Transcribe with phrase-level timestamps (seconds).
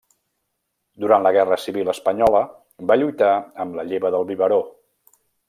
[1.03, 2.41] Durant la guerra civil espanyola
[2.93, 3.31] va lluitar
[3.67, 4.61] amb la lleva del biberó.